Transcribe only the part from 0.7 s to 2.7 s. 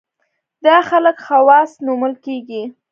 خلک خواص نومول کېږي.